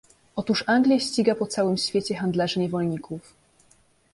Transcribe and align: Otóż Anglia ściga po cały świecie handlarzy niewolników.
Otóż 0.35 0.63
Anglia 0.67 0.99
ściga 0.99 1.35
po 1.35 1.45
cały 1.47 1.77
świecie 1.77 2.15
handlarzy 2.15 2.59
niewolników. 2.59 3.33